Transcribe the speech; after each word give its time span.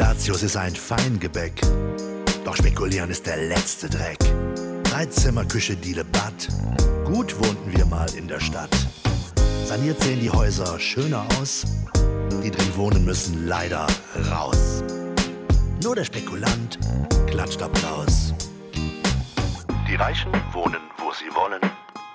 Spekulatius 0.00 0.42
ist 0.42 0.56
ein 0.56 0.74
Feingebäck. 0.74 1.60
Doch 2.42 2.56
spekulieren 2.56 3.10
ist 3.10 3.26
der 3.26 3.36
letzte 3.36 3.86
Dreck. 3.90 4.16
Dreizimmerküche, 4.84 5.76
Diele, 5.76 6.06
Bad. 6.06 6.48
Gut 7.04 7.38
wohnten 7.38 7.70
wir 7.76 7.84
mal 7.84 8.08
in 8.14 8.26
der 8.26 8.40
Stadt. 8.40 8.74
Saniert 9.66 10.02
sehen 10.02 10.20
die 10.20 10.30
Häuser 10.30 10.80
schöner 10.80 11.26
aus. 11.38 11.66
Die 12.42 12.50
drin 12.50 12.76
wohnen 12.76 13.04
müssen 13.04 13.46
leider 13.46 13.86
raus. 14.30 14.82
Nur 15.82 15.96
der 15.96 16.04
Spekulant 16.04 16.78
klatscht 17.26 17.60
Applaus. 17.60 18.32
Die 19.86 19.96
Reichen 19.96 20.32
wohnen, 20.52 20.80
wo 20.96 21.12
sie 21.12 21.28
wollen. 21.34 21.60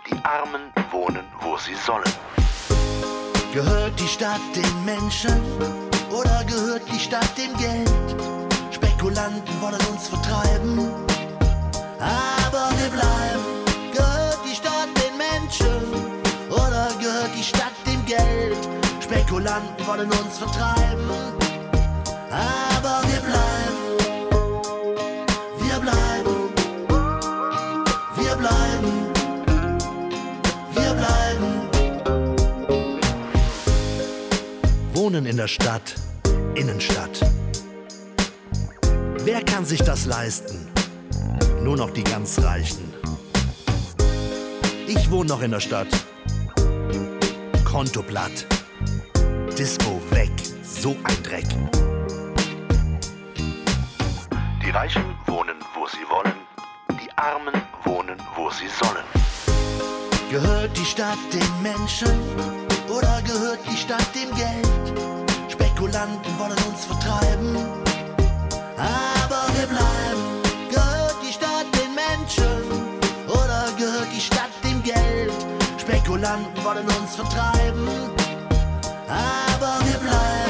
Die 0.09 0.17
Armen 0.25 0.72
wohnen, 0.91 1.23
wo 1.39 1.55
sie 1.58 1.75
sollen. 1.86 2.11
Gehört 3.53 3.99
die 3.99 4.08
Stadt 4.08 4.41
den 4.55 4.86
Menschen 4.86 5.84
oder 6.15 6.43
gehört 6.45 6.83
die 6.91 6.99
Stadt 6.99 7.37
dem 7.37 7.55
Geld? 7.57 7.89
Spekulanten 8.71 9.61
wollen 9.61 9.81
uns 9.91 10.07
vertreiben, 10.07 10.79
aber 11.99 12.69
wir 12.79 12.89
bleiben. 12.89 13.45
Gehört 13.93 14.39
die 14.49 14.55
Stadt 14.55 14.89
den 15.01 15.15
Menschen 15.17 15.81
oder 16.49 16.88
gehört 16.99 17.31
die 17.38 17.43
Stadt 17.43 17.75
dem 17.85 18.03
Geld? 18.05 18.57
Spekulanten 19.01 19.85
wollen 19.85 20.11
uns 20.11 20.38
vertreiben, 20.38 21.09
in 35.36 35.41
der 35.41 35.47
Stadt, 35.50 35.95
Innenstadt. 36.55 37.19
Wer 39.25 39.44
kann 39.44 39.66
sich 39.66 39.83
das 39.83 40.05
leisten? 40.05 40.66
Nur 41.61 41.75
noch 41.75 41.89
die 41.89 42.05
ganz 42.05 42.41
Reichen. 42.41 42.94
Ich 44.88 45.11
wohne 45.11 45.28
noch 45.28 45.41
in 45.41 45.52
der 45.52 45.59
Stadt. 45.59 45.89
Konto 47.66 48.02
platt. 48.02 48.47
Disco 49.59 50.02
weg. 50.11 50.31
So 50.63 50.95
ein 51.03 51.22
Dreck. 51.22 51.47
Die 54.63 54.69
Reichen 54.69 55.03
wohnen, 55.25 55.58
wo 55.73 55.86
sie 55.88 56.06
wollen. 56.09 56.33
Die 56.91 57.11
Armen 57.17 57.61
wohnen, 57.83 58.17
wo 58.38 58.50
sie 58.52 58.69
sollen. 58.81 59.03
Gehört 60.31 60.78
die 60.78 60.86
Stadt 60.86 61.19
den 61.33 61.61
Menschen 61.61 62.17
oder 62.88 63.22
gehört 63.23 63.59
die 63.69 63.75
Stadt 63.75 64.08
dem 64.16 64.33
Geld? 64.33 65.14
Spekulanten 65.76 66.40
wollen 66.40 66.58
uns 66.72 66.86
vertreiben, 66.86 67.58
aber 68.78 69.44
wir 69.58 69.68
bleiben. 69.68 70.42
Gehört 70.70 71.18
die 71.22 71.34
Stadt 71.34 71.66
den 71.73 71.94
Menschen 71.94 72.72
oder 73.28 73.68
gehört 73.78 74.08
die 74.16 74.22
Stadt 74.22 74.52
dem 74.64 74.81
Geld? 74.84 75.34
Spekulanten 75.78 76.64
wollen 76.64 76.88
uns 77.02 77.18
vertreiben, 77.18 77.90
aber 79.09 79.86
wir 79.86 80.00
bleiben. 80.00 80.44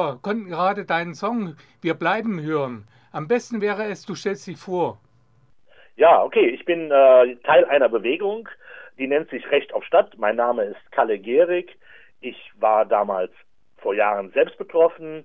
Zuhörer 0.00 0.18
konnten 0.22 0.48
gerade 0.48 0.84
deinen 0.84 1.14
Song 1.14 1.56
Wir 1.82 1.94
bleiben 1.94 2.40
hören. 2.40 2.86
Am 3.12 3.28
besten 3.28 3.60
wäre 3.60 3.84
es, 3.84 4.06
du 4.06 4.14
stellst 4.14 4.46
dich 4.46 4.56
vor. 4.56 4.98
Ja, 5.96 6.22
okay, 6.22 6.48
ich 6.48 6.64
bin 6.64 6.90
äh, 6.90 7.36
Teil 7.44 7.64
einer 7.66 7.88
Bewegung, 7.88 8.48
die 8.98 9.06
nennt 9.06 9.28
sich 9.30 9.50
Recht 9.50 9.74
auf 9.74 9.84
Stadt. 9.84 10.16
Mein 10.16 10.36
Name 10.36 10.64
ist 10.64 10.92
Kalle 10.92 11.18
Gehrig. 11.18 11.76
Ich 12.20 12.36
war 12.58 12.86
damals 12.86 13.32
vor 13.78 13.94
Jahren 13.94 14.30
selbst 14.30 14.56
betroffen 14.56 15.24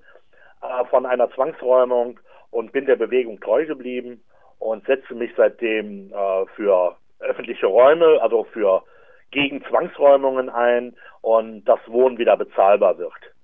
äh, 0.62 0.86
von 0.90 1.06
einer 1.06 1.30
Zwangsräumung 1.32 2.20
und 2.52 2.72
bin 2.72 2.86
der 2.86 2.98
Bewegung 2.98 3.40
treu 3.40 3.66
geblieben 3.66 4.22
und 4.60 4.86
setze 4.86 5.14
mich 5.14 5.32
seitdem 5.38 6.12
äh, 6.12 6.46
für 6.56 6.98
öffentliche 7.20 7.68
Räume, 7.68 8.20
also 8.22 8.44
für 8.46 8.84
gegen 9.32 9.64
Zwangsräumungen 9.66 10.50
ein 10.50 10.96
und 11.22 11.66
das 11.66 11.80
Wohnen 11.88 12.18
wieder 12.18 12.36
bezahlbar 12.38 12.98
wird. 12.98 13.35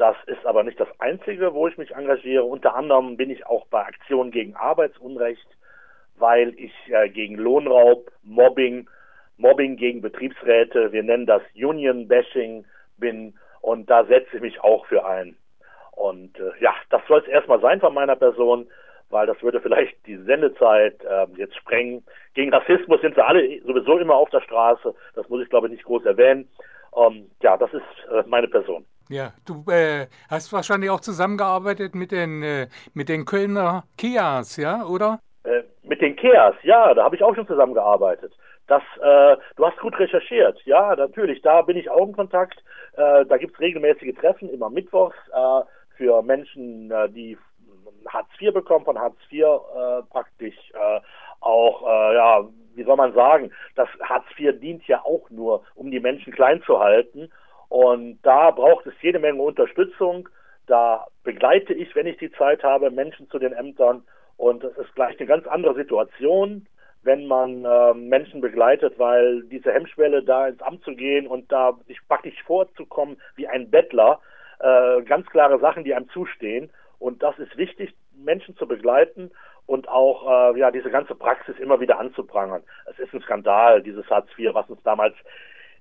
Das 0.00 0.16
ist 0.24 0.46
aber 0.46 0.62
nicht 0.62 0.80
das 0.80 0.88
Einzige, 0.98 1.52
wo 1.52 1.68
ich 1.68 1.76
mich 1.76 1.94
engagiere. 1.94 2.44
Unter 2.44 2.74
anderem 2.74 3.18
bin 3.18 3.28
ich 3.28 3.44
auch 3.44 3.66
bei 3.66 3.84
Aktionen 3.84 4.30
gegen 4.30 4.56
Arbeitsunrecht, 4.56 5.46
weil 6.16 6.54
ich 6.58 6.72
äh, 6.88 7.10
gegen 7.10 7.34
Lohnraub, 7.34 8.10
Mobbing, 8.22 8.88
Mobbing 9.36 9.76
gegen 9.76 10.00
Betriebsräte, 10.00 10.90
wir 10.92 11.02
nennen 11.02 11.26
das 11.26 11.42
Union 11.54 12.08
Bashing 12.08 12.64
bin 12.96 13.34
und 13.60 13.90
da 13.90 14.06
setze 14.06 14.36
ich 14.36 14.40
mich 14.40 14.60
auch 14.62 14.86
für 14.86 15.04
ein. 15.04 15.36
Und 15.92 16.40
äh, 16.40 16.52
ja, 16.60 16.74
das 16.88 17.02
soll 17.06 17.20
es 17.20 17.28
erstmal 17.28 17.60
sein 17.60 17.80
von 17.80 17.92
meiner 17.92 18.16
Person, 18.16 18.68
weil 19.10 19.26
das 19.26 19.42
würde 19.42 19.60
vielleicht 19.60 20.06
die 20.06 20.16
Sendezeit 20.16 21.04
äh, 21.04 21.26
jetzt 21.36 21.56
sprengen. 21.56 22.06
Gegen 22.32 22.54
Rassismus 22.54 23.02
sind 23.02 23.16
wir 23.16 23.28
alle 23.28 23.60
sowieso 23.64 23.98
immer 23.98 24.14
auf 24.14 24.30
der 24.30 24.40
Straße, 24.40 24.94
das 25.14 25.28
muss 25.28 25.42
ich 25.42 25.50
glaube 25.50 25.66
ich 25.66 25.74
nicht 25.74 25.84
groß 25.84 26.06
erwähnen. 26.06 26.48
Ähm, 26.96 27.30
ja, 27.42 27.58
das 27.58 27.70
ist 27.74 27.82
äh, 28.10 28.22
meine 28.26 28.48
Person. 28.48 28.86
Ja, 29.10 29.32
du 29.44 29.68
äh, 29.68 30.06
hast 30.30 30.52
wahrscheinlich 30.52 30.88
auch 30.88 31.00
zusammengearbeitet 31.00 31.96
mit 31.96 32.12
den, 32.12 32.44
äh, 32.44 32.68
mit 32.94 33.08
den 33.08 33.24
Kölner 33.24 33.82
Kias, 33.98 34.56
ja, 34.56 34.84
oder? 34.84 35.18
Äh, 35.42 35.64
mit 35.82 36.00
den 36.00 36.14
Keas, 36.14 36.54
ja, 36.62 36.94
da 36.94 37.02
habe 37.02 37.16
ich 37.16 37.22
auch 37.24 37.34
schon 37.34 37.48
zusammengearbeitet. 37.48 38.32
Das, 38.68 38.82
äh, 39.02 39.36
du 39.56 39.66
hast 39.66 39.80
gut 39.80 39.98
recherchiert, 39.98 40.60
ja, 40.64 40.94
natürlich, 40.94 41.42
da 41.42 41.62
bin 41.62 41.76
ich 41.76 41.90
auch 41.90 42.06
in 42.06 42.12
Kontakt. 42.12 42.62
Äh, 42.92 43.26
da 43.26 43.36
gibt 43.36 43.54
es 43.54 43.60
regelmäßige 43.60 44.14
Treffen, 44.14 44.48
immer 44.48 44.70
mittwochs, 44.70 45.16
äh, 45.34 45.62
für 45.96 46.22
Menschen, 46.22 46.92
die 47.08 47.36
Hartz 48.08 48.28
IV 48.40 48.54
bekommen, 48.54 48.84
von 48.86 48.98
Hartz 48.98 49.18
IV 49.30 49.44
praktisch 50.08 50.56
auch, 51.40 51.82
ja, 51.86 52.48
wie 52.74 52.84
soll 52.84 52.96
man 52.96 53.12
sagen, 53.12 53.52
das 53.74 53.88
Hartz 54.00 54.24
IV 54.38 54.58
dient 54.60 54.86
ja 54.86 55.04
auch 55.04 55.28
nur, 55.28 55.62
um 55.74 55.90
die 55.90 56.00
Menschen 56.00 56.32
klein 56.32 56.62
zu 56.62 56.80
halten. 56.80 57.30
Und 57.70 58.18
da 58.22 58.50
braucht 58.50 58.84
es 58.86 58.94
jede 59.00 59.20
Menge 59.20 59.40
Unterstützung. 59.40 60.28
Da 60.66 61.06
begleite 61.22 61.72
ich, 61.72 61.94
wenn 61.94 62.08
ich 62.08 62.18
die 62.18 62.32
Zeit 62.32 62.62
habe, 62.64 62.90
Menschen 62.90 63.30
zu 63.30 63.38
den 63.38 63.52
Ämtern. 63.52 64.02
Und 64.36 64.64
es 64.64 64.76
ist 64.76 64.94
gleich 64.96 65.18
eine 65.18 65.28
ganz 65.28 65.46
andere 65.46 65.74
Situation, 65.76 66.66
wenn 67.04 67.26
man 67.26 67.64
äh, 67.64 67.94
Menschen 67.94 68.40
begleitet, 68.40 68.98
weil 68.98 69.44
diese 69.44 69.72
Hemmschwelle, 69.72 70.24
da 70.24 70.48
ins 70.48 70.60
Amt 70.62 70.82
zu 70.82 70.96
gehen 70.96 71.28
und 71.28 71.50
da 71.52 71.78
sich 71.86 71.98
praktisch 72.08 72.42
vorzukommen 72.42 73.20
wie 73.36 73.46
ein 73.46 73.70
Bettler, 73.70 74.20
äh, 74.58 75.02
ganz 75.02 75.26
klare 75.28 75.60
Sachen, 75.60 75.84
die 75.84 75.94
einem 75.94 76.08
zustehen. 76.10 76.70
Und 76.98 77.22
das 77.22 77.38
ist 77.38 77.56
wichtig, 77.56 77.94
Menschen 78.16 78.56
zu 78.56 78.66
begleiten 78.66 79.30
und 79.66 79.88
auch 79.88 80.54
äh, 80.54 80.58
ja 80.58 80.72
diese 80.72 80.90
ganze 80.90 81.14
Praxis 81.14 81.56
immer 81.60 81.78
wieder 81.78 82.00
anzuprangern. 82.00 82.64
Es 82.90 82.98
ist 82.98 83.14
ein 83.14 83.22
Skandal, 83.22 83.80
dieses 83.80 84.10
Hartz 84.10 84.28
IV, 84.36 84.54
was 84.54 84.68
uns 84.68 84.82
damals 84.82 85.14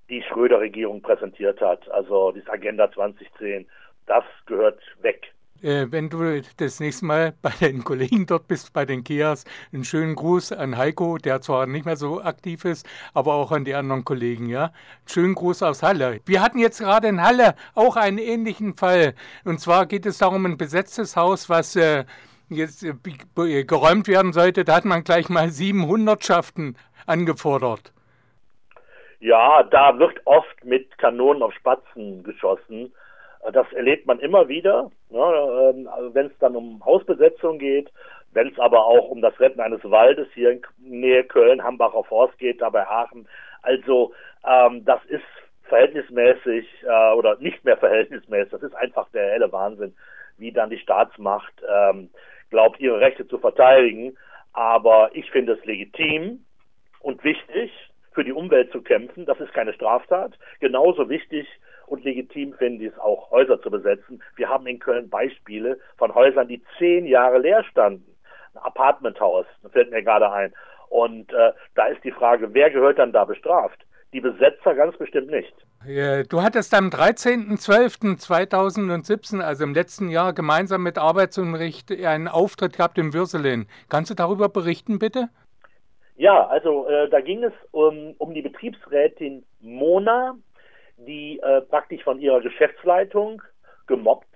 die 0.09 0.23
Schröder-Regierung 0.23 1.01
präsentiert 1.01 1.61
hat, 1.61 1.89
also 1.91 2.31
dieses 2.31 2.49
Agenda 2.49 2.91
2010, 2.91 3.67
das 4.07 4.23
gehört 4.45 4.79
weg. 5.01 5.33
Äh, 5.61 5.87
wenn 5.89 6.09
du 6.09 6.41
das 6.57 6.79
nächste 6.79 7.05
Mal 7.05 7.33
bei 7.41 7.51
den 7.59 7.83
Kollegen 7.83 8.25
dort 8.25 8.47
bist, 8.47 8.71
bei 8.71 8.85
den 8.85 9.03
Kias, 9.03 9.43
einen 9.73 9.83
schönen 9.83 10.15
Gruß 10.15 10.53
an 10.53 10.77
Heiko, 10.77 11.17
der 11.17 11.41
zwar 11.41 11.67
nicht 11.67 11.85
mehr 11.85 11.97
so 11.97 12.21
aktiv 12.21 12.63
ist, 12.63 12.87
aber 13.13 13.33
auch 13.33 13.51
an 13.51 13.65
die 13.65 13.73
anderen 13.75 14.05
Kollegen, 14.05 14.47
ja. 14.47 14.71
Schönen 15.05 15.35
Gruß 15.35 15.63
aus 15.63 15.83
Halle. 15.83 16.21
Wir 16.25 16.41
hatten 16.41 16.59
jetzt 16.59 16.79
gerade 16.79 17.09
in 17.09 17.21
Halle 17.21 17.55
auch 17.75 17.97
einen 17.97 18.19
ähnlichen 18.19 18.75
Fall. 18.75 19.15
Und 19.43 19.59
zwar 19.59 19.85
geht 19.85 20.05
es 20.05 20.19
darum, 20.19 20.45
ein 20.45 20.57
besetztes 20.57 21.17
Haus, 21.17 21.49
was 21.49 21.75
äh, 21.75 22.05
jetzt 22.47 22.83
äh, 22.83 23.63
geräumt 23.65 24.07
werden 24.07 24.31
sollte. 24.31 24.63
Da 24.63 24.77
hat 24.77 24.85
man 24.85 25.03
gleich 25.03 25.27
mal 25.27 25.49
sieben 25.49 25.87
Hundertschaften 25.87 26.77
angefordert. 27.05 27.91
Ja, 29.19 29.63
da 29.63 29.99
wird 29.99 30.21
oft 30.25 30.63
mit 30.63 30.97
Kanonen 30.97 31.43
auf 31.43 31.53
Spatzen 31.53 32.23
geschossen. 32.23 32.93
Das 33.53 33.71
erlebt 33.73 34.05
man 34.05 34.19
immer 34.19 34.47
wieder, 34.47 34.91
ne, 35.09 35.19
wenn 36.13 36.27
es 36.27 36.37
dann 36.39 36.55
um 36.55 36.83
Hausbesetzung 36.85 37.57
geht, 37.57 37.89
wenn 38.33 38.49
es 38.49 38.59
aber 38.59 38.85
auch 38.85 39.09
um 39.09 39.21
das 39.21 39.37
Retten 39.39 39.59
eines 39.59 39.83
Waldes 39.83 40.27
hier 40.33 40.51
in 40.51 40.61
Nähe 40.77 41.23
Köln, 41.23 41.63
Hambacher 41.63 42.03
Forst 42.03 42.37
geht, 42.37 42.61
da 42.61 42.69
bei 42.69 42.85
Aachen. 42.87 43.27
Also 43.61 44.13
ähm, 44.47 44.85
das 44.85 45.03
ist 45.05 45.23
verhältnismäßig 45.63 46.67
äh, 46.83 47.13
oder 47.13 47.37
nicht 47.39 47.63
mehr 47.65 47.77
verhältnismäßig. 47.77 48.51
Das 48.51 48.63
ist 48.63 48.75
einfach 48.75 49.09
der 49.11 49.31
helle 49.31 49.51
Wahnsinn, 49.51 49.95
wie 50.37 50.51
dann 50.51 50.69
die 50.69 50.79
Staatsmacht 50.79 51.53
ähm, 51.67 52.09
glaubt, 52.49 52.79
ihre 52.79 52.99
Rechte 52.99 53.27
zu 53.27 53.37
verteidigen. 53.37 54.17
Aber 54.53 55.11
ich 55.13 55.29
finde 55.31 55.53
es 55.53 55.65
legitim 55.65 56.45
und 57.01 57.23
wichtig, 57.23 57.71
für 58.11 58.23
die 58.23 58.33
Umwelt 58.33 58.71
zu 58.71 58.81
kämpfen. 58.81 59.25
Das 59.25 59.39
ist 59.39 59.53
keine 59.53 59.73
Straftat. 59.73 60.37
Genauso 60.59 61.09
wichtig 61.09 61.47
und 61.89 62.03
legitim 62.03 62.53
finde 62.53 62.85
ich 62.85 62.93
es 62.93 62.99
auch, 62.99 63.31
Häuser 63.31 63.59
zu 63.61 63.71
besetzen. 63.71 64.21
Wir 64.35 64.49
haben 64.49 64.67
in 64.67 64.77
Köln 64.79 65.09
Beispiele 65.09 65.79
von 65.97 66.13
Häusern, 66.13 66.47
die 66.47 66.61
zehn 66.77 67.05
Jahre 67.05 67.39
leer 67.39 67.63
standen. 67.63 68.15
Ein 68.53 68.61
Apartmenthaus, 68.61 69.47
das 69.63 69.71
fällt 69.71 69.89
mir 69.91 70.03
gerade 70.03 70.31
ein. 70.31 70.53
Und 70.89 71.33
äh, 71.33 71.51
da 71.75 71.87
ist 71.87 72.03
die 72.03 72.11
Frage, 72.11 72.53
wer 72.53 72.69
gehört 72.69 72.99
dann 72.99 73.11
da 73.11 73.25
bestraft? 73.25 73.79
Die 74.13 74.21
Besetzer 74.21 74.75
ganz 74.75 74.97
bestimmt 74.97 75.29
nicht. 75.29 75.53
Du 76.27 76.41
hattest 76.41 76.73
am 76.73 76.89
13.12.2017, 76.89 79.39
also 79.39 79.63
im 79.63 79.73
letzten 79.73 80.09
Jahr, 80.09 80.33
gemeinsam 80.33 80.83
mit 80.83 80.97
Arbeitsunrecht 80.97 81.89
einen 81.91 82.27
Auftritt 82.27 82.75
gehabt 82.75 82.97
in 82.97 83.13
Würselen. 83.13 83.69
Kannst 83.87 84.11
du 84.11 84.15
darüber 84.15 84.49
berichten, 84.49 84.99
bitte? 84.99 85.29
Ja, 86.19 86.47
also 86.47 86.85
äh, 86.89 87.07
da 87.07 87.21
ging 87.21 87.45
es 87.45 87.53
um, 87.71 88.13
um 88.17 88.33
die 88.33 88.41
Betriebsrätin 88.41 89.45
Mona, 89.61 90.35
die 90.97 91.39
äh, 91.39 91.61
praktisch 91.61 92.03
von 92.03 92.19
ihrer 92.19 92.41
Geschäftsleitung 92.41 93.41
gemobbt 93.87 94.27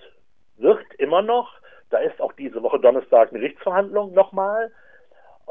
wird, 0.56 0.80
immer 0.98 1.22
noch. 1.22 1.52
Da 1.90 1.98
ist 1.98 2.22
auch 2.22 2.32
diese 2.32 2.64
Woche 2.64 2.80
Donnerstag 2.80 3.32
eine 3.32 3.40
Gerichtsverhandlung 3.42 4.14
nochmal. 4.14 4.72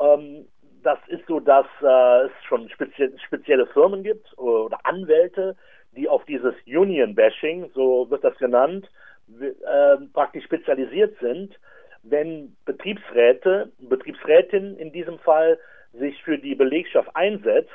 Ähm, 0.01 0.49
das 0.83 0.99
ist 1.09 1.27
so, 1.27 1.39
dass 1.39 1.67
äh, 1.83 2.25
es 2.25 2.33
schon 2.49 2.67
spezie 2.71 3.13
spezielle 3.27 3.67
Firmen 3.67 4.03
gibt 4.03 4.27
oder 4.39 4.79
Anwälte, 4.85 5.55
die 5.95 6.09
auf 6.09 6.25
dieses 6.25 6.55
Union-Bashing, 6.67 7.73
so 7.75 8.09
wird 8.09 8.25
das 8.25 8.39
genannt, 8.39 8.91
äh, 9.39 9.97
praktisch 10.15 10.45
spezialisiert 10.45 11.15
sind, 11.21 11.61
wenn 12.03 12.57
Betriebsräte, 12.65 13.71
Betriebsrätin 13.81 14.79
in 14.79 14.93
diesem 14.93 15.19
Fall, 15.19 15.59
sich 15.93 16.23
für 16.23 16.39
die 16.39 16.55
Belegschaft 16.55 17.15
einsetzt, 17.15 17.71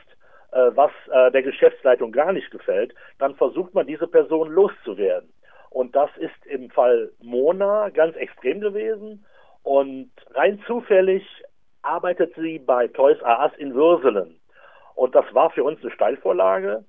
äh, 0.52 0.72
was 0.76 0.92
äh, 1.12 1.32
der 1.32 1.44
Geschäftsleitung 1.44 2.12
gar 2.12 2.34
nicht 2.34 2.52
gefällt, 2.52 2.94
dann 3.20 3.36
versucht 3.36 3.74
man 3.74 3.88
diese 3.88 4.08
Person 4.08 4.50
loszuwerden. 4.50 5.32
Und 5.70 5.96
das 5.96 6.10
ist 6.18 6.46
im 6.46 6.70
Fall 6.70 7.12
Mona 7.22 7.90
ganz 7.90 8.16
extrem 8.16 8.62
gewesen. 8.62 9.26
Und 9.64 10.12
rein 10.34 10.64
zufällig 10.66 11.24
arbeitet 11.82 12.34
sie 12.36 12.60
bei 12.60 12.88
Toys 12.88 13.20
R 13.22 13.42
Us 13.42 13.52
in 13.58 13.74
Würselen. 13.74 14.40
Und 14.96 15.14
das 15.14 15.26
war 15.34 15.52
für 15.52 15.64
uns 15.64 15.82
eine 15.82 15.92
Steilvorlage. 15.92 16.86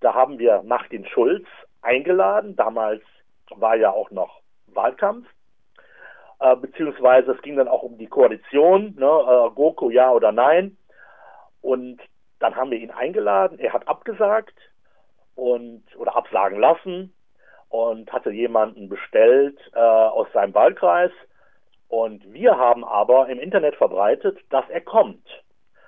Da 0.00 0.14
haben 0.14 0.38
wir 0.38 0.62
Martin 0.64 1.06
Schulz 1.06 1.46
eingeladen. 1.82 2.56
Damals 2.56 3.02
war 3.54 3.76
ja 3.76 3.90
auch 3.90 4.10
noch 4.10 4.40
Wahlkampf. 4.66 5.26
Äh, 6.38 6.56
beziehungsweise 6.56 7.32
es 7.32 7.42
ging 7.42 7.56
dann 7.56 7.68
auch 7.68 7.82
um 7.82 7.96
die 7.96 8.08
Koalition, 8.08 8.94
ne, 8.96 9.06
äh, 9.06 9.50
GoKo 9.54 9.90
ja 9.90 10.12
oder 10.12 10.32
nein. 10.32 10.76
Und 11.62 12.00
dann 12.38 12.54
haben 12.56 12.70
wir 12.70 12.78
ihn 12.78 12.90
eingeladen. 12.90 13.58
Er 13.58 13.72
hat 13.72 13.88
abgesagt 13.88 14.54
und 15.34 15.84
oder 15.96 16.16
absagen 16.16 16.60
lassen 16.60 17.12
und 17.70 18.12
hatte 18.12 18.30
jemanden 18.30 18.88
bestellt 18.88 19.58
äh, 19.74 19.78
aus 19.78 20.28
seinem 20.32 20.54
Wahlkreis. 20.54 21.10
Und 21.88 22.32
wir 22.32 22.58
haben 22.58 22.84
aber 22.84 23.28
im 23.28 23.38
Internet 23.38 23.76
verbreitet, 23.76 24.38
dass 24.50 24.68
er 24.68 24.80
kommt. 24.80 25.26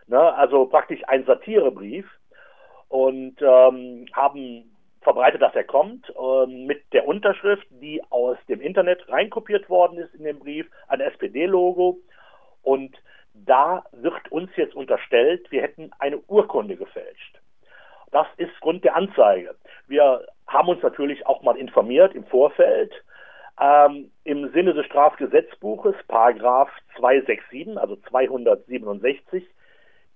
Ne? 0.06 0.34
Also 0.34 0.66
praktisch 0.66 1.02
ein 1.06 1.24
Satirebrief 1.26 2.06
und 2.88 3.36
ähm, 3.42 4.06
haben 4.12 4.76
verbreitet, 5.02 5.42
dass 5.42 5.54
er 5.54 5.64
kommt, 5.64 6.12
ähm, 6.18 6.66
mit 6.66 6.92
der 6.92 7.06
Unterschrift, 7.06 7.66
die 7.70 8.02
aus 8.10 8.36
dem 8.48 8.60
Internet 8.60 9.08
reinkopiert 9.08 9.68
worden 9.68 9.98
ist 9.98 10.14
in 10.14 10.24
den 10.24 10.38
Brief, 10.38 10.66
ein 10.88 11.00
SPD-Logo. 11.00 11.98
Und 12.62 12.96
da 13.34 13.84
wird 13.92 14.30
uns 14.32 14.50
jetzt 14.56 14.74
unterstellt, 14.74 15.50
wir 15.50 15.62
hätten 15.62 15.90
eine 15.98 16.18
Urkunde 16.18 16.76
gefälscht. 16.76 17.40
Das 18.10 18.26
ist 18.36 18.58
Grund 18.60 18.84
der 18.84 18.96
Anzeige. 18.96 19.54
Wir 19.86 20.26
haben 20.46 20.68
uns 20.68 20.82
natürlich 20.82 21.26
auch 21.26 21.42
mal 21.42 21.56
informiert 21.56 22.14
im 22.14 22.24
Vorfeld. 22.24 22.92
Ähm, 23.60 24.10
Im 24.24 24.50
Sinne 24.52 24.72
des 24.72 24.86
Strafgesetzbuches, 24.86 25.96
Paragraph 26.06 26.70
267, 26.96 27.76
also 27.76 27.96
267, 27.96 29.44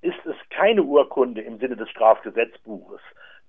ist 0.00 0.26
es 0.26 0.36
keine 0.50 0.82
Urkunde 0.82 1.40
im 1.42 1.58
Sinne 1.58 1.76
des 1.76 1.90
Strafgesetzbuches, 1.90 3.00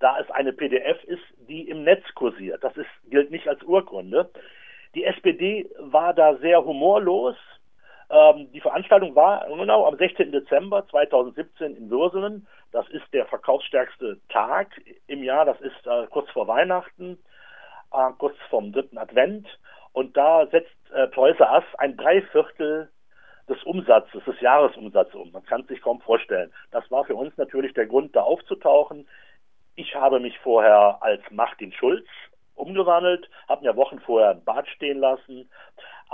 da 0.04 0.20
es 0.20 0.30
eine 0.32 0.52
PDF 0.52 1.02
ist, 1.06 1.24
die 1.48 1.70
im 1.70 1.86
Netz 1.86 2.04
kursiert. 2.14 2.62
Das 2.62 2.76
ist, 2.76 2.90
gilt 3.10 3.32
nicht 3.32 3.48
als 3.48 3.64
Urkunde. 3.64 4.30
Die 4.96 5.06
SPD 5.06 5.70
war 5.80 6.14
da 6.14 6.36
sehr 6.36 6.66
humorlos. 6.66 7.38
Ähm, 8.10 8.52
die 8.52 8.60
Veranstaltung 8.60 9.16
war 9.16 9.48
genau 9.48 9.86
am 9.86 9.96
16. 9.96 10.34
Dezember 10.34 10.86
2017 10.90 11.78
in 11.78 11.90
Würselen. 11.90 12.46
Das 12.74 12.86
ist 12.90 13.06
der 13.14 13.26
verkaufsstärkste 13.28 14.20
Tag 14.28 14.68
im 15.08 15.24
Jahr. 15.24 15.46
Das 15.46 15.62
ist 15.62 15.88
äh, 15.88 16.06
kurz 16.08 16.30
vor 16.32 16.50
Weihnachten, 16.50 17.18
äh, 17.94 18.12
kurz 18.18 18.36
vorm 18.50 18.74
dritten 18.74 18.98
Advent. 18.98 19.48
Und 19.94 20.18
da 20.18 20.46
setzt 20.48 20.76
äh, 20.94 21.08
Toys 21.12 21.40
Ass 21.40 21.64
ein 21.78 21.96
Dreiviertel 21.96 22.90
des 23.48 23.64
Umsatzes, 23.64 24.22
des 24.26 24.40
Jahresumsatzes 24.42 25.16
um. 25.16 25.32
Man 25.32 25.46
kann 25.46 25.62
es 25.62 25.68
sich 25.68 25.82
kaum 25.82 26.02
vorstellen. 26.02 26.52
Das 26.72 26.92
war 26.92 27.06
für 27.06 27.16
uns 27.16 27.38
natürlich 27.38 27.74
der 27.74 27.86
Grund, 27.86 28.14
da 28.18 28.22
aufzutauchen. 28.22 29.08
Ich 29.76 29.96
habe 29.96 30.20
mich 30.20 30.38
vorher 30.40 30.98
als 31.02 31.22
Martin 31.32 31.72
Schulz 31.74 32.06
umgewandelt, 32.56 33.30
habe 33.50 33.66
mir 33.66 33.76
Wochen 33.76 34.00
vorher 34.00 34.32
ein 34.32 34.44
Bart 34.44 34.68
stehen 34.70 35.00
lassen. 35.00 35.50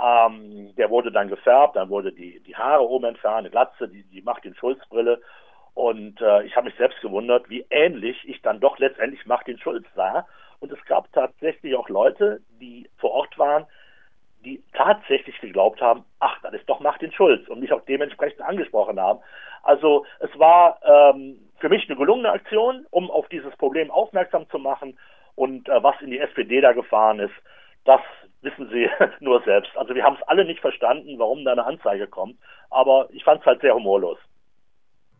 Ähm, 0.02 0.74
der 0.76 0.88
wurde 0.88 1.12
dann 1.12 1.28
gefärbt, 1.28 1.76
dann 1.76 1.90
wurde 1.90 2.12
die, 2.12 2.40
die 2.40 2.56
Haare 2.56 2.88
oben 2.88 3.04
entfernt, 3.04 3.38
eine 3.38 3.50
Glatze, 3.50 3.88
die, 3.88 4.04
die 4.04 4.22
Martin 4.22 4.54
Schulz-Brille. 4.54 5.20
Und 5.74 6.20
äh, 6.20 6.42
ich 6.44 6.56
habe 6.56 6.66
mich 6.66 6.76
selbst 6.76 7.00
gewundert, 7.00 7.48
wie 7.50 7.66
ähnlich 7.70 8.16
ich 8.26 8.40
dann 8.42 8.60
doch 8.60 8.78
letztendlich 8.78 9.26
Martin 9.26 9.58
Schulz 9.58 9.86
sah. 9.94 10.26
Und 10.60 10.72
es 10.72 10.82
gab 10.86 11.12
tatsächlich 11.12 11.74
auch 11.76 11.88
Leute, 11.88 12.40
die 12.60 12.88
vor 12.98 13.12
Ort 13.12 13.38
waren, 13.38 13.66
die 14.44 14.62
tatsächlich 14.72 15.38
geglaubt 15.40 15.80
haben, 15.82 16.04
ach, 16.18 16.40
das 16.42 16.54
ist 16.54 16.68
doch 16.68 16.80
Martin 16.80 17.12
Schulz 17.12 17.46
und 17.48 17.60
mich 17.60 17.72
auch 17.72 17.84
dementsprechend 17.84 18.40
angesprochen 18.40 18.98
haben. 18.98 19.20
Also 19.62 20.06
es 20.20 20.30
war 20.38 20.80
ähm, 20.82 21.49
für 21.60 21.68
mich 21.68 21.88
eine 21.88 21.96
gelungene 21.98 22.32
Aktion, 22.32 22.86
um 22.90 23.10
auf 23.10 23.28
dieses 23.28 23.54
Problem 23.56 23.90
aufmerksam 23.90 24.48
zu 24.50 24.58
machen. 24.58 24.98
Und 25.34 25.68
äh, 25.68 25.82
was 25.82 26.00
in 26.00 26.10
die 26.10 26.18
SPD 26.18 26.60
da 26.60 26.72
gefahren 26.72 27.20
ist, 27.20 27.34
das 27.84 28.00
wissen 28.42 28.68
Sie 28.70 28.88
nur 29.20 29.42
selbst. 29.42 29.76
Also 29.76 29.94
wir 29.94 30.04
haben 30.04 30.16
es 30.16 30.28
alle 30.28 30.44
nicht 30.44 30.60
verstanden, 30.60 31.18
warum 31.18 31.44
da 31.44 31.52
eine 31.52 31.64
Anzeige 31.64 32.06
kommt. 32.06 32.36
Aber 32.70 33.08
ich 33.12 33.24
fand 33.24 33.40
es 33.40 33.46
halt 33.46 33.60
sehr 33.60 33.74
humorlos. 33.74 34.18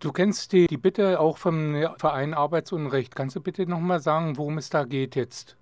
Du 0.00 0.12
kennst 0.12 0.52
die, 0.52 0.66
die 0.66 0.78
Bitte 0.78 1.20
auch 1.20 1.36
vom 1.36 1.76
Verein 1.98 2.32
Arbeitsunrecht. 2.32 3.14
Kannst 3.14 3.36
du 3.36 3.42
bitte 3.42 3.68
nochmal 3.68 4.00
sagen, 4.00 4.38
worum 4.38 4.56
es 4.56 4.70
da 4.70 4.84
geht 4.84 5.14
jetzt? 5.14 5.58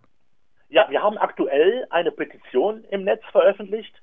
Ja, 0.68 0.86
wir 0.90 1.02
haben 1.02 1.18
aktuell 1.18 1.86
eine 1.90 2.12
Petition 2.12 2.84
im 2.90 3.02
Netz 3.02 3.24
veröffentlicht, 3.32 3.94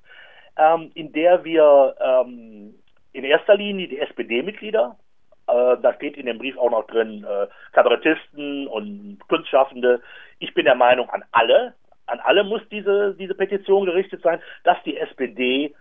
ähm, 0.58 0.90
in 0.94 1.12
der 1.12 1.44
wir 1.44 1.94
ähm, 2.00 2.74
in 3.12 3.24
erster 3.24 3.56
Linie 3.56 3.88
die 3.88 3.98
SPD-Mitglieder, 3.98 4.98
äh, 5.46 5.76
da 5.80 5.94
steht 5.94 6.16
in 6.16 6.26
dem 6.26 6.38
Brief 6.38 6.56
auch 6.58 6.70
noch 6.70 6.86
drin, 6.86 7.24
äh, 7.24 7.46
Kabarettisten 7.72 8.66
und 8.66 9.18
Kunstschaffende. 9.28 10.00
Ich 10.38 10.54
bin 10.54 10.64
der 10.64 10.74
Meinung, 10.74 11.08
an 11.10 11.24
alle, 11.32 11.74
an 12.06 12.20
alle 12.20 12.44
muss 12.44 12.62
diese, 12.70 13.14
diese 13.14 13.34
Petition 13.34 13.86
gerichtet 13.86 14.22
sein, 14.22 14.40
dass 14.64 14.82
die 14.84 14.96
SPD 14.96 15.74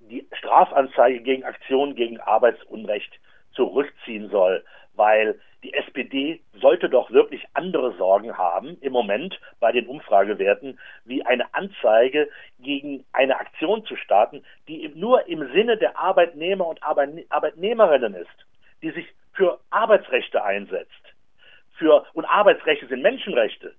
die 0.00 0.26
Strafanzeige 0.32 1.20
gegen 1.20 1.44
Aktionen 1.44 1.94
gegen 1.94 2.20
Arbeitsunrecht 2.20 3.12
zurückziehen 3.54 4.28
soll, 4.30 4.64
weil 4.94 5.38
die 5.62 5.74
SPD 5.74 6.40
sollte 6.54 6.88
doch 6.88 7.10
wirklich 7.12 7.44
andere 7.54 7.96
Sorgen 7.96 8.36
haben 8.36 8.76
im 8.80 8.92
Moment 8.92 9.38
bei 9.60 9.70
den 9.70 9.86
Umfragewerten, 9.86 10.78
wie 11.04 11.24
eine 11.24 11.54
Anzeige 11.54 12.28
gegen 12.58 13.04
eine 13.12 13.38
Aktion 13.38 13.84
zu 13.84 13.96
starten, 13.96 14.42
die 14.68 14.90
nur 14.94 15.28
im 15.28 15.52
Sinne 15.52 15.76
der 15.76 15.96
Arbeitnehmer 15.98 16.66
und 16.66 16.82
Arbeitnehmerinnen 16.82 18.14
ist, 18.14 18.46
die 18.82 18.90
sich 18.90 19.06
für 19.32 19.60
Arbeitsrechte 19.70 20.44
einsetzt. 20.44 20.90
Für, 21.78 22.04
und 22.12 22.24
Arbeitsrechte 22.26 22.86
sind 22.86 23.02
Menschenrechte. 23.02 23.74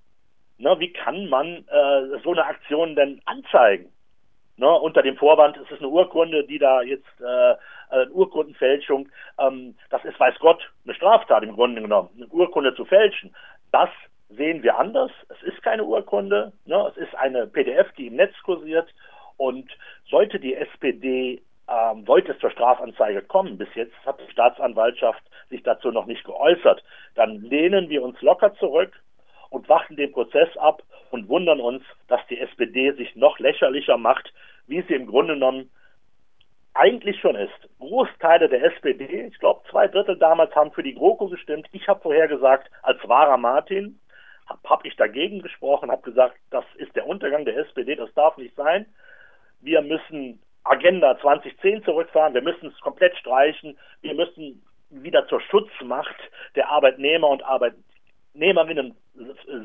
Ne, 0.57 0.75
wie 0.79 0.93
kann 0.93 1.29
man 1.29 1.65
äh, 1.67 2.19
so 2.23 2.31
eine 2.31 2.45
Aktion 2.45 2.95
denn 2.95 3.21
anzeigen? 3.25 3.91
Ne, 4.55 4.69
unter 4.69 5.01
dem 5.01 5.17
Vorwand, 5.17 5.57
es 5.57 5.69
ist 5.71 5.79
eine 5.79 5.89
Urkunde, 5.89 6.45
die 6.45 6.59
da 6.59 6.81
jetzt 6.81 7.07
äh, 7.19 7.53
äh, 7.91 8.07
Urkundenfälschung, 8.09 9.09
ähm, 9.39 9.75
das 9.89 10.05
ist, 10.05 10.19
weiß 10.19 10.35
Gott, 10.39 10.61
eine 10.85 10.93
Straftat 10.93 11.43
im 11.43 11.53
Grunde 11.53 11.81
genommen, 11.81 12.09
eine 12.15 12.27
Urkunde 12.27 12.75
zu 12.75 12.85
fälschen. 12.85 13.35
Das 13.71 13.89
sehen 14.29 14.63
wir 14.63 14.77
anders. 14.77 15.11
Es 15.29 15.41
ist 15.43 15.61
keine 15.63 15.83
Urkunde, 15.83 16.53
ne? 16.65 16.91
es 16.91 16.97
ist 16.97 17.15
eine 17.15 17.47
PDF, 17.47 17.91
die 17.93 18.07
im 18.07 18.15
Netz 18.15 18.33
kursiert. 18.43 18.87
Und 19.37 19.71
sollte 20.09 20.39
die 20.39 20.53
SPD, 20.53 21.41
ähm, 21.69 22.05
sollte 22.05 22.33
es 22.33 22.39
zur 22.39 22.51
Strafanzeige 22.51 23.21
kommen, 23.21 23.57
bis 23.57 23.69
jetzt 23.75 23.95
hat 24.05 24.19
die 24.19 24.31
Staatsanwaltschaft 24.31 25.23
sich 25.49 25.63
dazu 25.63 25.91
noch 25.91 26.05
nicht 26.05 26.23
geäußert, 26.23 26.83
dann 27.15 27.41
lehnen 27.41 27.89
wir 27.89 28.03
uns 28.03 28.21
locker 28.21 28.53
zurück 28.55 28.91
und 29.49 29.69
warten 29.69 29.95
den 29.95 30.11
Prozess 30.11 30.49
ab 30.57 30.81
und 31.11 31.29
wundern 31.29 31.59
uns, 31.59 31.83
dass 32.07 32.25
die 32.27 32.39
SPD 32.39 32.91
sich 32.93 33.15
noch 33.15 33.39
lächerlicher 33.39 33.97
macht, 33.97 34.33
wie 34.67 34.81
sie 34.81 34.95
im 34.95 35.07
Grunde 35.07 35.35
genommen 35.35 35.69
eigentlich 36.73 37.19
schon 37.19 37.35
ist. 37.35 37.53
Großteile 37.79 38.49
der 38.49 38.63
SPD, 38.63 39.27
ich 39.27 39.37
glaube 39.39 39.61
zwei 39.69 39.87
Drittel 39.87 40.17
damals 40.17 40.55
haben 40.55 40.71
für 40.71 40.83
die 40.83 40.95
GroKo 40.95 41.27
gestimmt. 41.27 41.67
Ich 41.71 41.87
habe 41.87 42.01
vorher 42.01 42.27
gesagt, 42.27 42.69
als 42.81 42.97
wahrer 43.07 43.37
Martin 43.37 43.99
habe 44.47 44.59
hab 44.67 44.85
ich 44.85 44.95
dagegen 44.95 45.41
gesprochen, 45.41 45.91
habe 45.91 46.01
gesagt, 46.01 46.35
das 46.49 46.65
ist 46.77 46.95
der 46.95 47.05
Untergang 47.05 47.45
der 47.45 47.57
SPD, 47.57 47.95
das 47.95 48.13
darf 48.15 48.37
nicht 48.37 48.55
sein. 48.55 48.87
Wir 49.61 49.81
müssen 49.81 50.41
Agenda 50.63 51.17
2010 51.19 51.83
zurückfahren, 51.83 52.33
wir 52.33 52.41
müssen 52.41 52.67
es 52.67 52.79
komplett 52.79 53.15
streichen, 53.17 53.77
wir 54.01 54.13
müssen 54.13 54.63
wieder 54.89 55.27
zur 55.27 55.41
Schutzmacht 55.41 56.15
der 56.55 56.69
Arbeitnehmer 56.69 57.29
und 57.29 57.43
Arbeitnehmerinnen 57.43 58.95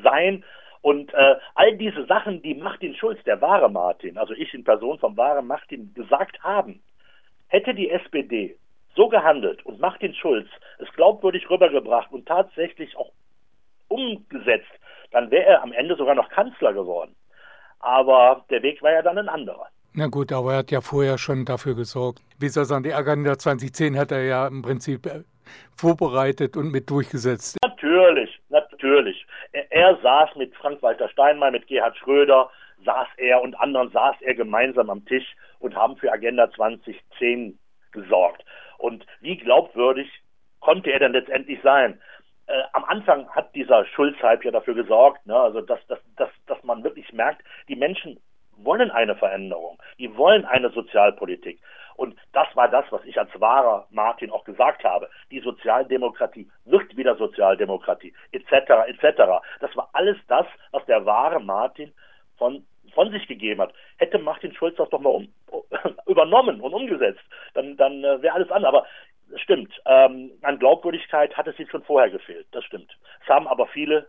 sein. 0.02 0.44
Und 0.80 1.12
äh, 1.12 1.36
all 1.54 1.76
diese 1.76 2.06
Sachen, 2.06 2.42
die 2.42 2.54
Martin 2.54 2.94
Schulz, 2.94 3.22
der 3.24 3.40
wahre 3.40 3.70
Martin, 3.70 4.16
also 4.16 4.32
ich 4.32 4.52
in 4.54 4.64
Person 4.64 4.98
vom 4.98 5.16
wahren 5.16 5.46
Martin, 5.46 5.92
gesagt 5.94 6.42
haben, 6.42 6.82
hätte 7.48 7.74
die 7.74 7.90
SPD 7.90 8.56
so 8.94 9.08
gehandelt 9.08 9.64
und 9.66 9.80
Martin 9.80 10.14
Schulz 10.14 10.48
es 10.78 10.92
glaubwürdig 10.92 11.48
rübergebracht 11.50 12.10
und 12.10 12.26
tatsächlich 12.26 12.96
auch 12.96 13.12
umgesetzt, 13.88 14.70
dann 15.10 15.30
wäre 15.30 15.46
er 15.46 15.62
am 15.62 15.72
Ende 15.72 15.96
sogar 15.96 16.14
noch 16.14 16.28
Kanzler 16.28 16.72
geworden. 16.72 17.14
Aber 17.80 18.44
der 18.50 18.62
Weg 18.62 18.82
war 18.82 18.92
ja 18.92 19.02
dann 19.02 19.18
ein 19.18 19.28
anderer. 19.28 19.68
Na 19.94 20.06
gut, 20.06 20.32
aber 20.32 20.52
er 20.52 20.58
hat 20.58 20.70
ja 20.70 20.80
vorher 20.80 21.18
schon 21.18 21.44
dafür 21.44 21.74
gesorgt. 21.74 22.20
Wie 22.38 22.48
soll 22.48 22.62
ich 22.62 22.68
sagen, 22.68 22.84
die 22.84 22.94
Agenda 22.94 23.36
2010 23.38 23.98
hat 23.98 24.12
er 24.12 24.22
ja 24.24 24.46
im 24.46 24.62
Prinzip 24.62 25.06
äh, 25.06 25.22
vorbereitet 25.76 26.56
und 26.56 26.70
mit 26.70 26.88
durchgesetzt. 26.90 27.56
Natürlich, 27.62 28.40
natürlich. 28.48 29.26
Er, 29.52 29.70
er 29.72 29.98
saß 30.02 30.36
mit 30.36 30.54
Frank-Walter 30.56 31.08
Steinmeier, 31.08 31.50
mit 31.50 31.66
Gerhard 31.66 31.96
Schröder, 31.96 32.50
saß 32.84 33.08
er 33.16 33.42
und 33.42 33.58
anderen 33.58 33.90
saß 33.90 34.16
er 34.20 34.34
gemeinsam 34.34 34.90
am 34.90 35.04
Tisch 35.04 35.34
und 35.58 35.74
haben 35.74 35.96
für 35.96 36.12
Agenda 36.12 36.50
2010 36.52 37.58
gesorgt. 37.92 38.44
Und 38.78 39.04
wie 39.20 39.36
glaubwürdig 39.36 40.08
konnte 40.60 40.90
er 40.90 41.00
denn 41.00 41.12
letztendlich 41.12 41.60
sein? 41.62 42.00
Äh, 42.46 42.62
am 42.72 42.84
Anfang 42.84 43.28
hat 43.30 43.54
dieser 43.54 43.84
Schulz-Hype 43.84 44.44
ja 44.44 44.50
dafür 44.50 44.74
gesorgt, 44.74 45.26
ne, 45.26 45.36
also 45.36 45.60
dass, 45.60 45.84
dass, 45.86 45.98
dass, 46.16 46.30
dass 46.46 46.62
man 46.64 46.84
wirklich 46.84 47.12
merkt, 47.12 47.42
die 47.68 47.76
Menschen 47.76 48.18
wollen 48.56 48.90
eine 48.90 49.14
Veränderung, 49.16 49.67
wollen 50.28 50.44
eine 50.44 50.68
Sozialpolitik. 50.68 51.58
Und 51.96 52.14
das 52.34 52.46
war 52.54 52.68
das, 52.68 52.84
was 52.90 53.02
ich 53.06 53.18
als 53.18 53.30
wahrer 53.40 53.86
Martin 53.90 54.30
auch 54.30 54.44
gesagt 54.44 54.84
habe. 54.84 55.08
Die 55.30 55.40
Sozialdemokratie 55.40 56.46
wird 56.66 56.94
wieder 56.98 57.16
Sozialdemokratie, 57.16 58.12
etc., 58.32 58.52
etc. 58.88 59.22
Das 59.60 59.74
war 59.74 59.88
alles 59.94 60.18
das, 60.28 60.46
was 60.70 60.84
der 60.84 61.06
wahre 61.06 61.40
Martin 61.40 61.92
von, 62.36 62.66
von 62.94 63.10
sich 63.10 63.26
gegeben 63.26 63.62
hat. 63.62 63.72
Hätte 63.96 64.18
Martin 64.18 64.52
Schulz 64.52 64.76
das 64.76 64.90
doch 64.90 65.00
mal 65.00 65.08
um, 65.08 65.32
übernommen 66.06 66.60
und 66.60 66.74
umgesetzt, 66.74 67.24
dann, 67.54 67.78
dann 67.78 68.04
äh, 68.04 68.20
wäre 68.20 68.34
alles 68.34 68.50
anders. 68.50 68.68
Aber 68.68 68.86
es 69.34 69.40
stimmt, 69.40 69.72
ähm, 69.86 70.30
an 70.42 70.58
Glaubwürdigkeit 70.58 71.34
hat 71.38 71.48
es 71.48 71.58
ihm 71.58 71.68
schon 71.68 71.84
vorher 71.84 72.10
gefehlt. 72.10 72.46
Das 72.52 72.64
stimmt. 72.64 72.96
Es 73.22 73.28
haben 73.30 73.48
aber 73.48 73.66
viele. 73.66 74.08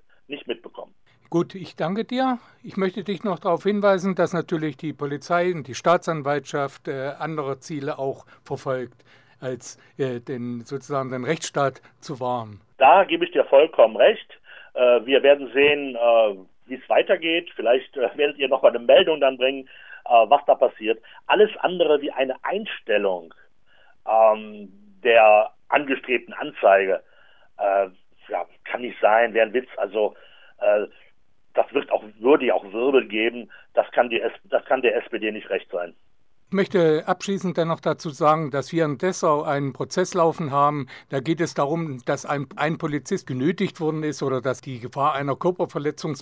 Gut, 1.30 1.54
ich 1.54 1.76
danke 1.76 2.06
dir. 2.06 2.40
Ich 2.64 2.76
möchte 2.76 3.04
dich 3.04 3.24
noch 3.24 3.38
darauf 3.38 3.62
hinweisen, 3.62 4.16
dass 4.16 4.34
natürlich 4.34 4.78
die 4.78 4.94
Polizei 4.94 5.54
und 5.54 5.68
die 5.68 5.76
Staatsanwaltschaft 5.76 6.88
äh, 6.88 7.12
andere 7.20 7.60
Ziele 7.60 8.00
auch 8.00 8.26
verfolgt, 8.44 9.06
als 9.40 9.78
äh, 10.00 10.22
den, 10.22 10.62
sozusagen 10.62 11.12
den 11.12 11.26
Rechtsstaat 11.26 11.84
zu 12.00 12.20
wahren. 12.20 12.62
Da 12.80 13.04
gebe 13.04 13.26
ich 13.26 13.32
dir 13.32 13.46
vollkommen 13.46 13.96
recht. 13.96 14.40
Äh, 14.74 15.06
wir 15.06 15.22
werden 15.22 15.52
sehen, 15.54 15.96
äh, 15.96 16.36
wie 16.66 16.76
es 16.82 16.90
weitergeht. 16.90 17.52
Vielleicht 17.56 17.96
äh, 17.96 18.10
werdet 18.16 18.40
ihr 18.40 18.50
noch 18.50 18.64
mal 18.64 18.70
eine 18.70 18.80
Meldung 18.80 19.22
dann 19.22 19.38
bringen, 19.38 19.70
äh, 20.06 20.10
was 20.30 20.42
da 20.48 20.56
passiert. 20.56 21.00
Alles 21.28 21.52
andere 21.60 22.02
wie 22.02 22.12
eine 22.12 22.44
Einstellung 22.44 23.36
ähm, 24.10 24.72
der 25.04 25.52
angestrebten 25.68 26.34
Anzeige 26.34 27.04
ja, 28.30 28.46
kann 28.64 28.82
nicht 28.82 28.98
sein, 29.02 29.34
wäre 29.34 29.48
ein 29.48 29.54
Witz. 29.54 29.68
Also 29.76 30.16
das 31.54 31.74
wird 31.74 31.92
auch, 31.92 32.04
würde 32.20 32.54
auch 32.54 32.72
Wirbel 32.72 33.08
geben. 33.08 33.50
Das 33.74 33.90
kann, 33.92 34.10
die, 34.10 34.22
das 34.46 34.66
kann 34.66 34.82
der 34.82 34.96
SPD 34.98 35.32
nicht 35.32 35.50
recht 35.50 35.70
sein. 35.72 35.96
Ich 36.52 36.56
möchte 36.56 37.08
abschließend 37.08 37.58
dennoch 37.58 37.80
dazu 37.80 38.10
sagen, 38.10 38.50
dass 38.50 38.72
wir 38.72 38.84
in 38.84 38.98
Dessau 38.98 39.44
einen 39.44 39.72
Prozess 39.72 40.16
laufen 40.16 40.50
haben. 40.50 40.88
Da 41.10 41.20
geht 41.20 41.42
es 41.42 41.54
darum, 41.54 42.04
dass 42.06 42.26
ein, 42.26 42.48
ein, 42.56 42.80
Polizist 42.80 43.28
genötigt 43.28 43.80
worden 43.80 44.02
ist 44.02 44.24
oder 44.24 44.42
dass 44.42 44.60
die 44.60 44.80
Gefahr 44.80 45.14
einer 45.14 45.36
Körperverletzung 45.36 46.16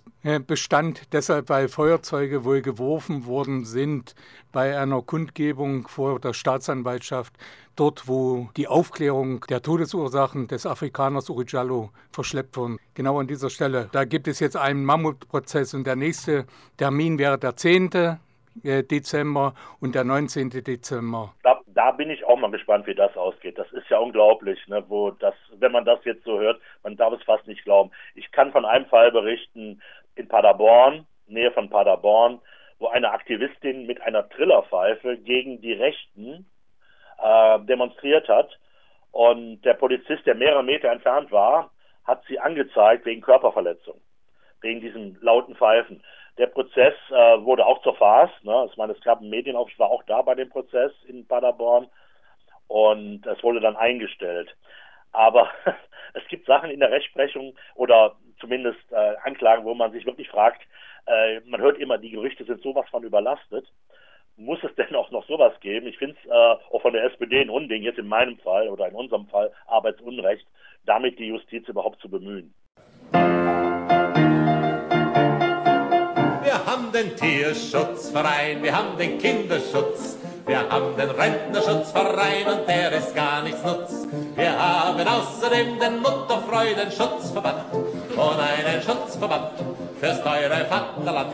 bestand, 0.45 1.13
deshalb 1.13 1.47
weil 1.47 1.69
Feuerzeuge 1.69 2.43
wohl 2.43 2.61
geworfen 2.61 3.25
worden 3.25 3.63
sind 3.63 4.15
bei 4.51 4.77
einer 4.77 5.01
Kundgebung 5.01 5.87
vor 5.87 6.19
der 6.19 6.33
Staatsanwaltschaft, 6.33 7.33
dort 7.77 8.09
wo 8.09 8.49
die 8.57 8.67
Aufklärung 8.67 9.45
der 9.49 9.61
Todesursachen 9.61 10.49
des 10.49 10.65
Afrikaners 10.65 11.29
Urijallo 11.29 11.91
verschleppt 12.11 12.57
wurden. 12.57 12.79
Genau 12.95 13.17
an 13.17 13.27
dieser 13.27 13.49
Stelle. 13.49 13.87
Da 13.93 14.03
gibt 14.03 14.27
es 14.27 14.41
jetzt 14.41 14.57
einen 14.57 14.83
Mammutprozess 14.83 15.73
und 15.73 15.87
der 15.87 15.95
nächste 15.95 16.45
Termin 16.75 17.17
wäre 17.17 17.37
der 17.37 17.55
10. 17.55 18.19
Äh, 18.63 18.83
Dezember 18.83 19.53
und 19.79 19.95
der 19.95 20.03
19. 20.03 20.49
Dezember. 20.49 21.33
Da, 21.43 21.59
da, 21.67 21.91
bin 21.91 22.09
ich 22.09 22.23
auch 22.25 22.37
mal 22.37 22.51
gespannt, 22.51 22.87
wie 22.87 22.95
das 22.95 23.15
ausgeht. 23.17 23.57
Das 23.57 23.71
ist 23.71 23.89
ja 23.89 23.97
unglaublich, 23.99 24.59
ne, 24.67 24.83
wo 24.87 25.11
das, 25.11 25.33
wenn 25.57 25.71
man 25.71 25.85
das 25.85 25.99
jetzt 26.05 26.23
so 26.23 26.39
hört, 26.39 26.59
man 26.83 26.95
darf 26.95 27.13
es 27.13 27.23
fast 27.23 27.47
nicht 27.47 27.63
glauben. 27.63 27.91
Ich 28.15 28.31
kann 28.31 28.51
von 28.51 28.65
einem 28.65 28.85
Fall 28.85 29.11
berichten 29.11 29.81
in 30.15 30.27
Paderborn, 30.27 31.05
Nähe 31.27 31.51
von 31.51 31.69
Paderborn, 31.69 32.39
wo 32.79 32.87
eine 32.87 33.11
Aktivistin 33.11 33.85
mit 33.85 34.01
einer 34.01 34.27
Trillerpfeife 34.29 35.17
gegen 35.17 35.61
die 35.61 35.73
Rechten 35.73 36.45
äh, 37.21 37.59
demonstriert 37.61 38.27
hat. 38.27 38.49
Und 39.11 39.61
der 39.61 39.73
Polizist, 39.73 40.25
der 40.25 40.35
mehrere 40.35 40.63
Meter 40.63 40.91
entfernt 40.91 41.31
war, 41.31 41.71
hat 42.05 42.23
sie 42.27 42.39
angezeigt 42.39 43.05
wegen 43.05 43.21
Körperverletzung, 43.21 43.99
wegen 44.61 44.81
diesen 44.81 45.17
lauten 45.21 45.55
Pfeifen. 45.55 46.03
Der 46.37 46.47
Prozess 46.47 46.93
äh, 47.09 47.13
wurde 47.43 47.65
auch 47.65 47.81
zerfasst. 47.81 48.43
Ne? 48.43 48.67
Ich 48.69 48.77
meine, 48.77 48.93
es 48.93 49.01
gab 49.01 49.19
einen 49.19 49.29
Medienaufruf, 49.29 49.71
ich 49.71 49.79
war 49.79 49.89
auch 49.89 50.03
da 50.03 50.21
bei 50.21 50.35
dem 50.35 50.49
Prozess 50.49 50.91
in 51.07 51.27
Paderborn 51.27 51.87
und 52.67 53.25
es 53.25 53.41
wurde 53.43 53.59
dann 53.59 53.75
eingestellt. 53.75 54.55
Aber 55.11 55.49
es 56.13 56.27
gibt 56.27 56.45
Sachen 56.45 56.69
in 56.69 56.79
der 56.79 56.91
Rechtsprechung 56.91 57.55
oder 57.75 58.15
zumindest 58.39 58.79
äh, 58.91 59.15
Anklagen, 59.23 59.65
wo 59.65 59.73
man 59.73 59.91
sich 59.91 60.05
wirklich 60.05 60.29
fragt, 60.29 60.61
äh, 61.07 61.39
man 61.45 61.61
hört 61.61 61.79
immer, 61.79 61.97
die 61.97 62.11
Gerüchte 62.11 62.43
sind 62.43 62.61
sowas 62.61 62.87
von 62.89 63.03
überlastet. 63.03 63.65
Muss 64.35 64.63
es 64.63 64.75
denn 64.75 64.95
auch 64.95 65.09
noch 65.11 65.25
sowas 65.25 65.59
geben? 65.61 65.87
Ich 65.87 65.97
finde 65.97 66.15
es 66.21 66.29
äh, 66.29 66.73
auch 66.73 66.81
von 66.81 66.93
der 66.93 67.05
SPD 67.05 67.41
ein 67.41 67.49
Unding, 67.49 67.81
jetzt 67.81 67.99
in 67.99 68.07
meinem 68.07 68.37
Fall 68.39 68.67
oder 68.69 68.87
in 68.87 68.95
unserem 68.95 69.27
Fall 69.27 69.51
Arbeitsunrecht, 69.65 70.45
damit 70.85 71.17
die 71.17 71.27
Justiz 71.27 71.67
überhaupt 71.67 71.99
zu 71.99 72.09
bemühen. 72.09 72.53
Tierschutzverein, 77.27 78.63
wir 78.63 78.73
haben 78.73 78.97
den 78.97 79.17
Kinderschutz, 79.17 80.15
wir 80.45 80.59
haben 80.69 80.95
den 80.95 81.09
Rentnerschutzverein 81.09 82.47
und 82.47 82.69
der 82.69 82.93
ist 82.93 83.13
gar 83.13 83.43
nichts 83.43 83.61
nutz. 83.65 84.07
Wir 84.33 84.57
haben 84.57 85.05
außerdem 85.05 85.77
den 85.77 85.99
Mutterfreudenschutzverband 86.01 87.73
und 87.73 88.39
einen 88.39 88.81
Schutzverband 88.81 89.51
fürs 89.99 90.23
teure 90.23 90.65
Vaterland. 90.69 91.33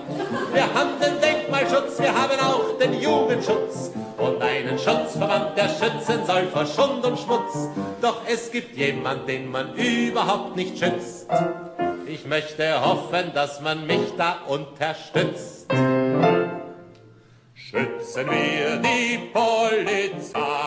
Wir 0.51 0.63
haben 0.63 0.99
den 0.99 1.21
Denkmalschutz, 1.21 1.99
wir 1.99 2.11
haben 2.11 2.39
auch 2.39 2.75
den 2.79 2.99
Jugendschutz 2.99 3.91
und 4.17 4.41
einen 4.41 4.79
Schutzverband, 4.79 5.55
der 5.55 5.69
schützen 5.69 6.25
soll 6.25 6.47
vor 6.47 6.65
Schund 6.65 7.05
und 7.05 7.19
Schmutz. 7.19 7.69
Doch 8.01 8.21
es 8.27 8.51
gibt 8.51 8.75
jemand, 8.75 9.29
den 9.29 9.51
man 9.51 9.75
überhaupt 9.75 10.55
nicht 10.55 10.75
schützt 10.79 11.27
ich 12.13 12.27
möchte 12.27 12.79
hoffen, 12.79 13.33
dass 13.33 13.59
man 13.61 13.87
mich 13.87 14.15
da 14.17 14.37
unterstützt. 14.47 15.71
Schützen 17.55 18.29
wir 18.29 18.77
die 18.77 19.17
Polizei. 19.33 20.62